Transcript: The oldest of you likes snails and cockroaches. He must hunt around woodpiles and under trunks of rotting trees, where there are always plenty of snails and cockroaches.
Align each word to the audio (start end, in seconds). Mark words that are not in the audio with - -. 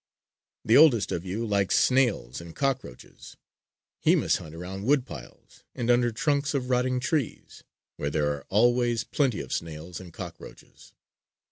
The 0.65 0.75
oldest 0.77 1.11
of 1.11 1.23
you 1.25 1.45
likes 1.45 1.77
snails 1.77 2.41
and 2.41 2.55
cockroaches. 2.55 3.37
He 3.99 4.15
must 4.15 4.37
hunt 4.37 4.55
around 4.55 4.85
woodpiles 4.87 5.63
and 5.75 5.91
under 5.91 6.11
trunks 6.11 6.55
of 6.55 6.71
rotting 6.71 6.99
trees, 6.99 7.63
where 7.97 8.09
there 8.09 8.31
are 8.33 8.45
always 8.49 9.03
plenty 9.03 9.41
of 9.41 9.53
snails 9.53 9.99
and 9.99 10.11
cockroaches. 10.11 10.93